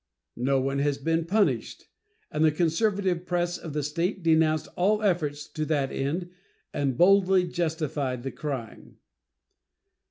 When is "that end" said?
5.65-6.31